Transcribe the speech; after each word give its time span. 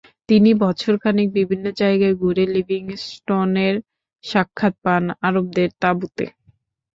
তিনি 0.29 0.51
বছর 0.63 0.93
খানেক 1.03 1.27
বিভিন্ন 1.37 1.65
জায়গায় 1.81 2.15
ঘুরে 2.21 2.43
লিভিংস্টোনের 2.53 3.75
সাক্ষাৎ 4.23 4.73
পান 4.83 5.03
আরবদের 5.27 5.69
তাঁবুতে। 5.81 6.25